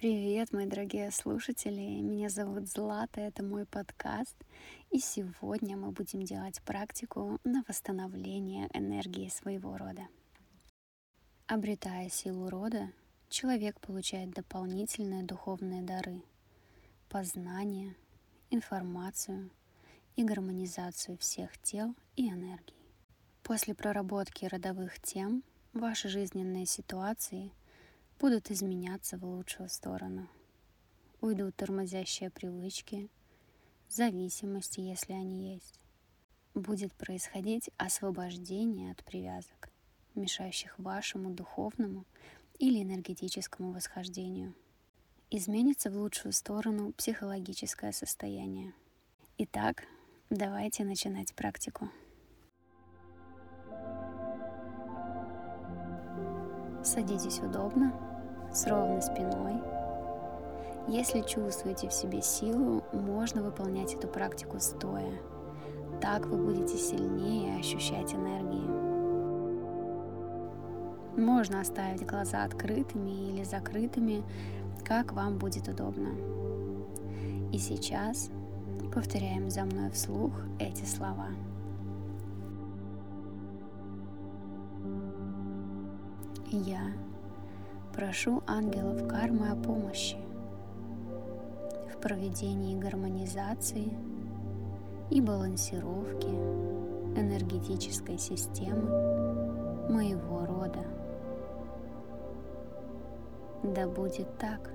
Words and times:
Привет, 0.00 0.52
мои 0.52 0.64
дорогие 0.64 1.10
слушатели! 1.10 2.00
Меня 2.00 2.28
зовут 2.28 2.68
Злата, 2.68 3.20
это 3.20 3.42
мой 3.42 3.66
подкаст. 3.66 4.36
И 4.92 5.00
сегодня 5.00 5.76
мы 5.76 5.90
будем 5.90 6.22
делать 6.22 6.62
практику 6.62 7.40
на 7.42 7.64
восстановление 7.66 8.68
энергии 8.72 9.28
своего 9.28 9.76
рода. 9.76 10.06
Обретая 11.48 12.08
силу 12.10 12.48
рода, 12.48 12.92
человек 13.28 13.80
получает 13.80 14.30
дополнительные 14.30 15.24
духовные 15.24 15.82
дары, 15.82 16.22
познание, 17.08 17.96
информацию 18.50 19.50
и 20.14 20.22
гармонизацию 20.22 21.18
всех 21.18 21.58
тел 21.58 21.96
и 22.14 22.30
энергий. 22.30 22.76
После 23.42 23.74
проработки 23.74 24.44
родовых 24.44 25.00
тем 25.00 25.42
ваши 25.72 26.08
жизненные 26.08 26.66
ситуации 26.66 27.50
будут 28.18 28.50
изменяться 28.50 29.16
в 29.16 29.24
лучшую 29.24 29.68
сторону. 29.68 30.28
Уйдут 31.20 31.56
тормозящие 31.56 32.30
привычки, 32.30 33.08
зависимости, 33.88 34.80
если 34.80 35.12
они 35.12 35.54
есть. 35.54 35.80
Будет 36.54 36.92
происходить 36.94 37.70
освобождение 37.76 38.92
от 38.92 39.04
привязок, 39.04 39.70
мешающих 40.14 40.78
вашему 40.78 41.30
духовному 41.30 42.04
или 42.58 42.82
энергетическому 42.82 43.72
восхождению. 43.72 44.54
Изменится 45.30 45.90
в 45.90 45.96
лучшую 45.96 46.32
сторону 46.32 46.92
психологическое 46.92 47.92
состояние. 47.92 48.72
Итак, 49.38 49.84
давайте 50.30 50.84
начинать 50.84 51.34
практику. 51.34 51.90
Садитесь 56.82 57.40
удобно, 57.40 57.92
с 58.52 58.66
ровной 58.66 59.02
спиной. 59.02 59.60
Если 60.88 61.20
чувствуете 61.20 61.88
в 61.88 61.92
себе 61.92 62.22
силу, 62.22 62.82
можно 62.92 63.42
выполнять 63.42 63.94
эту 63.94 64.08
практику 64.08 64.58
стоя. 64.58 65.12
Так 66.00 66.26
вы 66.26 66.38
будете 66.38 66.78
сильнее 66.78 67.58
ощущать 67.58 68.14
энергии. 68.14 68.88
Можно 71.20 71.60
оставить 71.60 72.06
глаза 72.06 72.44
открытыми 72.44 73.30
или 73.30 73.44
закрытыми, 73.44 74.22
как 74.84 75.12
вам 75.12 75.36
будет 75.38 75.68
удобно. 75.68 76.10
И 77.52 77.58
сейчас 77.58 78.30
повторяем 78.94 79.50
за 79.50 79.64
мной 79.64 79.90
вслух 79.90 80.32
эти 80.58 80.84
слова. 80.84 81.28
Я 86.50 86.80
прошу 87.98 88.44
ангелов 88.46 89.08
кармы 89.08 89.50
о 89.50 89.56
помощи 89.56 90.16
в 91.92 92.00
проведении 92.00 92.78
гармонизации 92.78 93.92
и 95.10 95.20
балансировки 95.20 96.28
энергетической 97.18 98.16
системы 98.16 98.88
моего 99.90 100.46
рода. 100.46 100.84
Да 103.64 103.88
будет 103.88 104.28
так. 104.38 104.70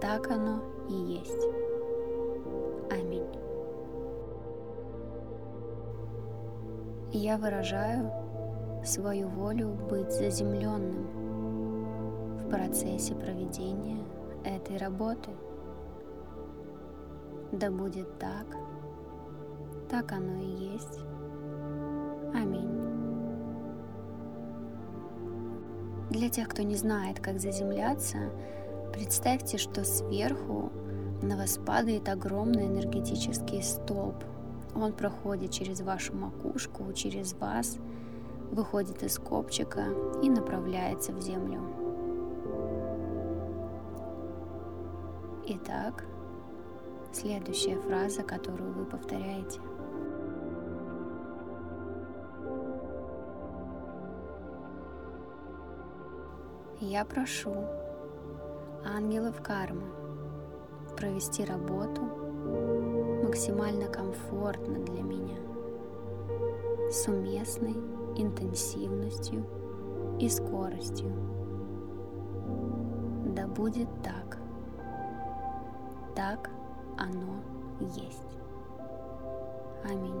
Так 0.00 0.30
оно 0.30 0.62
и 0.88 0.94
есть. 0.94 1.46
Аминь. 2.90 3.28
Я 7.12 7.36
выражаю 7.36 8.10
свою 8.82 9.28
волю 9.28 9.76
быть 9.90 10.10
заземленным 10.10 11.25
в 12.46 12.48
процессе 12.48 13.14
проведения 13.14 13.98
этой 14.44 14.76
работы. 14.76 15.30
Да 17.50 17.70
будет 17.70 18.18
так, 18.18 18.46
так 19.90 20.12
оно 20.12 20.40
и 20.40 20.72
есть. 20.72 21.00
Аминь. 22.34 22.70
Для 26.10 26.28
тех, 26.28 26.48
кто 26.48 26.62
не 26.62 26.76
знает, 26.76 27.18
как 27.18 27.40
заземляться, 27.40 28.30
представьте, 28.92 29.58
что 29.58 29.84
сверху 29.84 30.70
на 31.22 31.36
вас 31.36 31.58
падает 31.58 32.08
огромный 32.08 32.66
энергетический 32.66 33.62
столб. 33.62 34.22
Он 34.74 34.92
проходит 34.92 35.50
через 35.50 35.80
вашу 35.80 36.14
макушку, 36.14 36.92
через 36.92 37.32
вас– 37.34 37.78
выходит 38.50 39.02
из 39.02 39.18
копчика 39.18 39.86
и 40.22 40.30
направляется 40.30 41.12
в 41.12 41.20
землю. 41.20 41.60
Итак, 45.66 46.04
следующая 47.10 47.74
фраза, 47.76 48.22
которую 48.22 48.72
вы 48.72 48.84
повторяете. 48.84 49.58
Я 56.78 57.04
прошу 57.04 57.52
ангелов 58.84 59.42
кармы 59.42 59.82
провести 60.96 61.44
работу 61.44 62.02
максимально 63.24 63.88
комфортно 63.88 64.78
для 64.84 65.02
меня, 65.02 65.38
с 66.92 67.08
уместной 67.08 67.74
интенсивностью 68.16 69.44
и 70.20 70.28
скоростью. 70.28 71.10
Да 73.34 73.48
будет 73.48 73.88
так. 74.04 74.35
Так 76.16 76.50
оно 76.98 77.40
есть. 77.80 78.38
Аминь. 79.84 80.20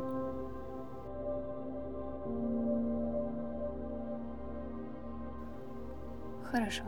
Хорошо. 6.44 6.84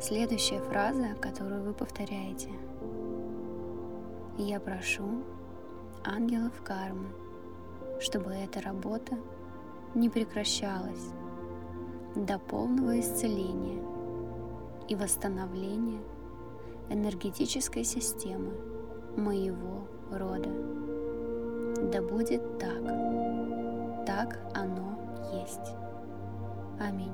Следующая 0.00 0.60
фраза, 0.60 1.14
которую 1.20 1.64
вы 1.64 1.72
повторяете. 1.72 2.50
Я 4.38 4.60
прошу 4.60 5.24
ангелов 6.04 6.62
кармы 6.62 7.08
чтобы 8.02 8.32
эта 8.32 8.60
работа 8.60 9.16
не 9.94 10.10
прекращалась 10.10 11.12
до 12.16 12.38
полного 12.38 12.98
исцеления 12.98 13.80
и 14.88 14.96
восстановления 14.96 16.00
энергетической 16.88 17.84
системы 17.84 18.52
моего 19.16 19.86
рода. 20.10 20.50
Да 21.90 22.00
будет 22.02 22.58
так. 22.58 22.82
Так 24.06 24.38
оно 24.54 24.98
есть. 25.32 25.74
Аминь. 26.80 27.12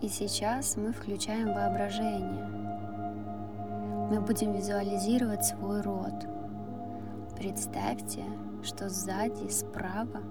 И 0.00 0.08
сейчас 0.08 0.76
мы 0.76 0.92
включаем 0.92 1.52
воображение. 1.52 2.44
Мы 4.10 4.20
будем 4.20 4.52
визуализировать 4.52 5.44
свой 5.44 5.82
род. 5.82 6.37
Представьте, 7.38 8.24
что 8.64 8.88
сзади, 8.88 9.48
справа 9.48 10.22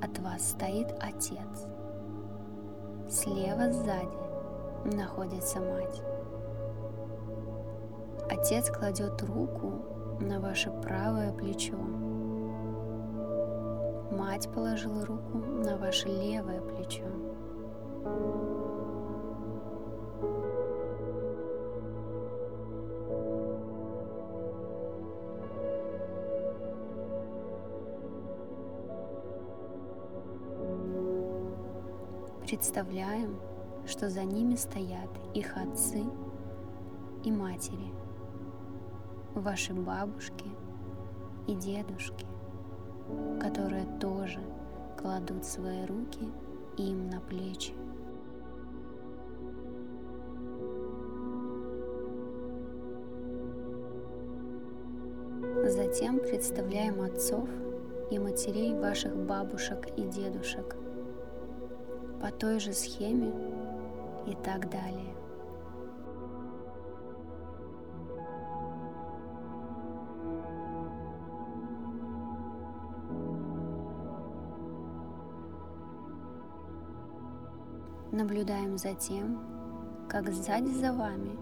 от 0.00 0.16
вас 0.20 0.50
стоит 0.50 0.94
отец. 1.00 1.66
Слева 3.08 3.72
сзади 3.72 4.94
находится 4.96 5.58
мать. 5.58 6.00
Отец 8.30 8.70
кладет 8.70 9.20
руку 9.22 9.72
на 10.20 10.38
ваше 10.38 10.70
правое 10.70 11.32
плечо. 11.32 11.76
Мать 14.12 14.48
положила 14.54 15.04
руку 15.04 15.38
на 15.38 15.76
ваше 15.78 16.06
левое 16.06 16.60
плечо. 16.60 17.08
Представляем, 32.50 33.38
что 33.86 34.10
за 34.10 34.24
ними 34.24 34.56
стоят 34.56 35.08
их 35.34 35.56
отцы 35.56 36.02
и 37.22 37.30
матери, 37.30 37.94
ваши 39.36 39.72
бабушки 39.72 40.46
и 41.46 41.54
дедушки, 41.54 42.26
которые 43.40 43.86
тоже 44.00 44.40
кладут 45.00 45.44
свои 45.44 45.86
руки 45.86 46.28
им 46.76 47.08
на 47.08 47.20
плечи. 47.20 47.72
Затем 55.68 56.18
представляем 56.18 57.00
отцов 57.00 57.48
и 58.10 58.18
матерей 58.18 58.74
ваших 58.74 59.14
бабушек 59.14 59.86
и 59.96 60.02
дедушек 60.02 60.74
по 62.20 62.30
той 62.30 62.60
же 62.60 62.72
схеме 62.72 63.32
и 64.26 64.34
так 64.34 64.68
далее. 64.70 65.14
Наблюдаем 78.12 78.76
за 78.76 78.92
тем, 78.94 79.40
как 80.08 80.32
сзади 80.32 80.70
за 80.70 80.92
вами 80.92 81.38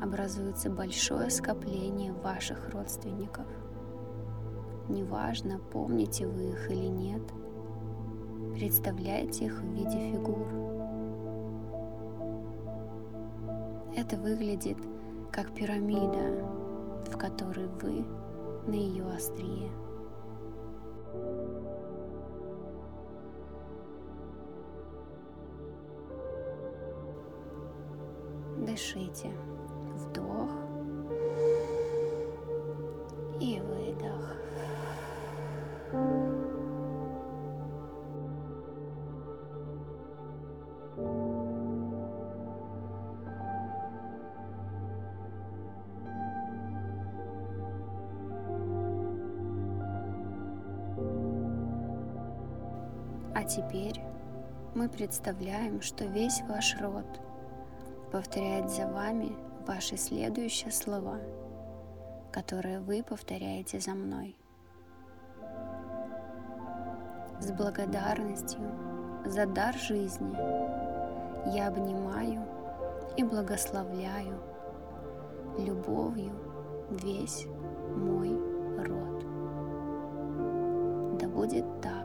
образуется 0.00 0.70
большое 0.70 1.28
скопление 1.28 2.12
ваших 2.12 2.70
родственников. 2.70 3.46
Неважно, 4.88 5.58
помните 5.58 6.26
вы 6.26 6.50
их 6.50 6.70
или 6.70 6.86
нет, 6.86 7.22
представляете 8.58 9.44
их 9.44 9.60
в 9.60 9.72
виде 9.72 10.10
фигур. 10.10 10.48
Это 13.96 14.16
выглядит 14.16 14.76
как 15.30 15.54
пирамида, 15.54 16.44
в 17.08 17.16
которой 17.16 17.68
вы 17.80 18.04
на 18.66 18.74
ее 18.74 19.04
острие. 19.10 19.70
Дышите. 28.66 29.30
Теперь 53.48 54.00
мы 54.74 54.88
представляем, 54.88 55.80
что 55.80 56.04
весь 56.04 56.42
ваш 56.42 56.76
род 56.80 57.06
повторяет 58.12 58.70
за 58.70 58.86
вами 58.86 59.32
ваши 59.66 59.96
следующие 59.96 60.70
слова, 60.70 61.18
которые 62.30 62.80
вы 62.80 63.02
повторяете 63.02 63.80
за 63.80 63.92
мной. 63.92 64.36
С 67.40 67.50
благодарностью 67.52 68.60
за 69.24 69.46
дар 69.46 69.74
жизни 69.74 70.36
я 71.54 71.68
обнимаю 71.68 72.44
и 73.16 73.24
благословляю 73.24 74.38
любовью 75.58 76.32
весь 76.90 77.46
мой 77.96 78.30
род. 78.84 79.24
Да 81.18 81.28
будет 81.28 81.64
так, 81.80 81.97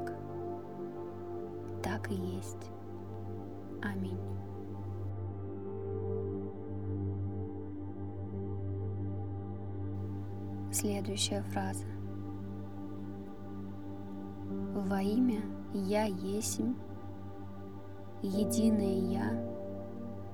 так 2.04 2.12
и 2.12 2.16
есть. 2.16 2.70
Аминь. 3.82 4.20
Следующая 10.72 11.44
фраза. 11.54 11.86
Во 14.74 15.02
имя 15.02 15.42
Я 15.74 16.06
Есим, 16.06 16.76
единое 18.22 19.00
Я, 19.12 19.54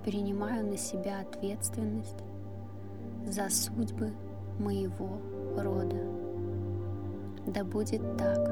принимаю 0.04 0.66
на 0.66 0.78
себя 0.78 1.22
ответственность 1.22 2.24
за 3.26 3.50
судьбы 3.50 4.14
моего 4.60 5.10
рода. 5.58 5.98
Да 7.48 7.64
будет 7.64 8.02
так, 8.18 8.46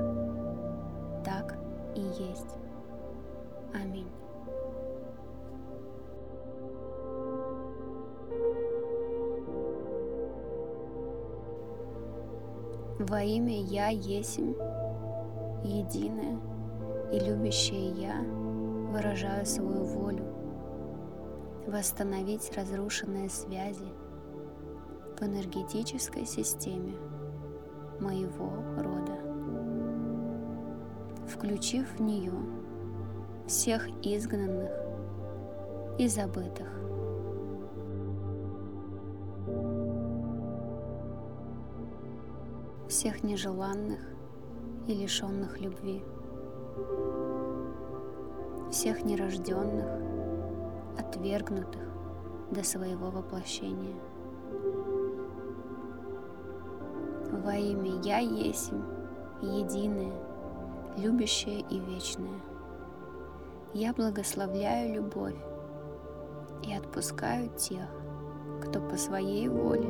так 1.24 1.58
и 1.96 2.02
есть. 2.02 2.67
Аминь. 3.74 4.08
Во 13.00 13.22
имя 13.22 13.62
Я 13.62 13.90
Есим, 13.90 14.56
единое 15.64 16.40
и 17.12 17.20
любящее 17.20 17.92
Я, 17.92 18.22
выражаю 18.92 19.46
свою 19.46 19.84
волю 19.84 20.26
восстановить 21.68 22.52
разрушенные 22.56 23.30
связи 23.30 23.88
в 25.20 25.24
энергетической 25.24 26.26
системе 26.26 26.94
моего 28.00 28.52
рода, 28.78 29.18
включив 31.28 31.92
в 31.98 32.02
нее 32.02 32.34
всех 33.48 33.88
изгнанных 34.04 34.72
и 35.98 36.08
забытых 36.08 36.78
всех 42.88 43.24
нежеланных 43.24 44.00
и 44.88 44.94
лишенных 44.94 45.60
любви, 45.60 46.04
всех 48.72 49.04
нерожденных, 49.04 49.86
отвергнутых 50.98 51.84
до 52.52 52.64
своего 52.64 53.10
воплощения. 53.10 53.96
Во 57.32 57.56
имя 57.56 58.02
Я 58.04 58.20
Есим, 58.20 58.84
единое, 59.42 60.14
любящее 60.98 61.60
и 61.70 61.80
вечное. 61.80 62.42
Я 63.74 63.94
благословляю 63.94 64.96
любовь 64.96 65.36
и 66.64 66.74
отпускаю 66.74 67.50
тех, 67.50 67.88
кто 68.62 68.80
по 68.80 68.96
своей 68.96 69.50
воле 69.50 69.88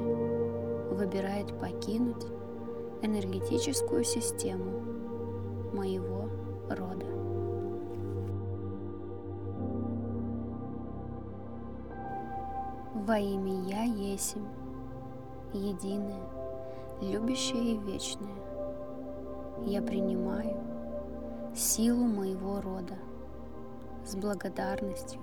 выбирает 0.92 1.58
покинуть 1.60 2.26
энергетическую 3.04 4.04
систему 4.04 4.82
моего 5.74 6.28
рода. 6.70 7.06
Во 12.96 13.18
имя 13.20 13.62
Я 13.70 13.84
Есим, 13.84 14.48
единое, 15.54 16.28
любящее 17.00 17.76
и 17.76 17.78
вечное, 17.78 18.28
я 19.66 19.82
принимаю 19.84 20.58
силу 21.56 22.04
моего 22.04 22.60
рода 22.60 22.96
с 24.08 24.16
благодарностью 24.16 25.20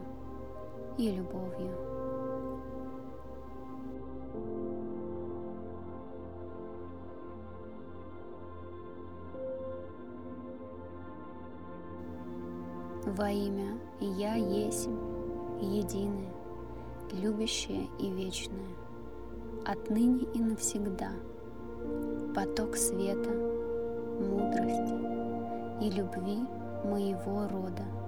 и 0.98 1.10
любовью. 1.10 1.74
Во 13.06 13.30
имя 13.30 13.78
Я 14.00 14.34
Есим, 14.34 14.98
единое, 15.60 16.32
любящее 17.12 17.88
и 17.98 18.10
вечное, 18.10 18.74
отныне 19.64 20.26
и 20.34 20.40
навсегда, 20.40 21.12
поток 22.34 22.76
света, 22.76 23.30
мудрости 24.20 25.84
и 25.84 25.90
любви 25.90 26.44
моего 26.84 27.48
рода 27.48 28.03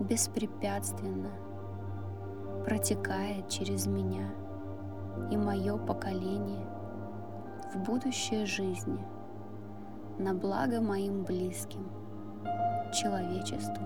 беспрепятственно 0.00 1.30
протекает 2.64 3.48
через 3.48 3.86
меня 3.86 4.30
и 5.30 5.36
мое 5.36 5.76
поколение 5.78 6.66
в 7.74 7.78
будущее 7.80 8.46
жизни 8.46 9.04
на 10.18 10.34
благо 10.34 10.80
моим 10.80 11.24
близким– 11.24 11.88
человечеству, 12.92 13.84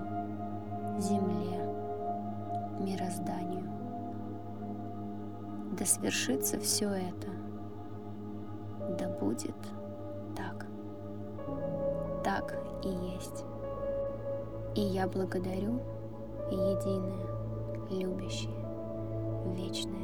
земле, 0.99 1.61
мирозданию. 2.81 3.69
Да 5.73 5.85
свершится 5.85 6.59
все 6.59 6.91
это, 6.91 7.29
да 8.99 9.09
будет 9.09 9.57
так. 10.37 10.67
Так 12.23 12.57
и 12.85 12.89
есть. 12.89 13.45
И 14.75 14.81
я 14.81 15.09
благодарю 15.09 15.81
единое, 16.51 17.27
любящее, 17.91 18.51
вечное. 19.55 20.01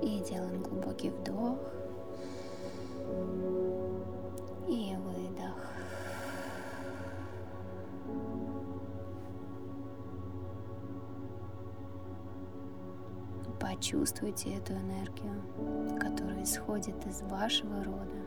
И 0.00 0.20
делаем 0.20 0.62
глубокий 0.62 1.10
вдох. 1.10 1.58
Почувствуйте 13.90 14.50
эту 14.50 14.74
энергию, 14.74 15.98
которая 15.98 16.42
исходит 16.42 17.06
из 17.06 17.22
вашего 17.22 17.82
рода. 17.82 18.18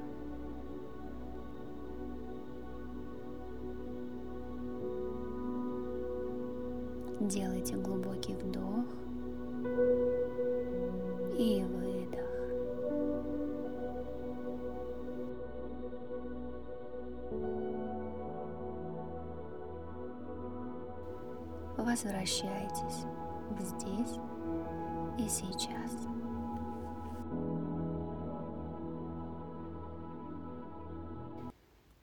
Делайте 7.20 7.76
глубокий 7.76 8.34
вдох 8.34 8.86
и 11.38 11.64
выдох. 11.64 12.26
Возвращайтесь 21.78 23.06
здесь 23.60 24.18
и 25.18 25.28
сейчас. 25.28 25.92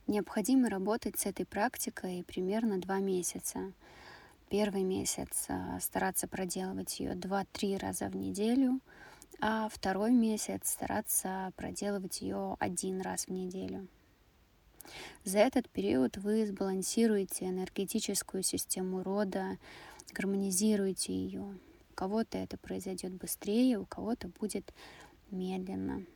Необходимо 0.06 0.70
работать 0.70 1.18
с 1.18 1.26
этой 1.26 1.44
практикой 1.44 2.24
примерно 2.24 2.80
два 2.80 2.98
месяца. 2.98 3.72
Первый 4.48 4.82
месяц 4.82 5.44
а, 5.48 5.78
стараться 5.80 6.26
проделывать 6.26 6.98
ее 6.98 7.12
2-3 7.12 7.78
раза 7.78 8.08
в 8.08 8.16
неделю, 8.16 8.80
а 9.40 9.68
второй 9.68 10.12
месяц 10.12 10.70
стараться 10.70 11.52
проделывать 11.56 12.22
ее 12.22 12.56
один 12.58 13.02
раз 13.02 13.26
в 13.26 13.32
неделю. 13.32 13.86
За 15.24 15.40
этот 15.40 15.68
период 15.68 16.16
вы 16.16 16.46
сбалансируете 16.46 17.44
энергетическую 17.44 18.42
систему 18.42 19.02
рода, 19.02 19.58
гармонизируете 20.14 21.12
ее. 21.12 21.54
Кого-то 21.98 22.38
это 22.38 22.56
произойдет 22.56 23.12
быстрее, 23.12 23.76
у 23.76 23.84
кого-то 23.84 24.28
будет 24.28 24.72
медленно. 25.32 26.06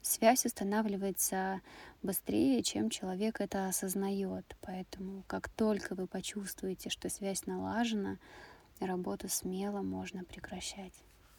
Связь 0.00 0.46
устанавливается 0.46 1.60
быстрее, 2.02 2.62
чем 2.62 2.88
человек 2.88 3.42
это 3.42 3.68
осознает. 3.68 4.56
Поэтому 4.62 5.24
как 5.26 5.50
только 5.50 5.94
вы 5.94 6.06
почувствуете, 6.06 6.88
что 6.88 7.10
связь 7.10 7.44
налажена, 7.44 8.16
работу 8.80 9.28
смело 9.28 9.82
можно 9.82 10.24
прекращать. 10.24 10.94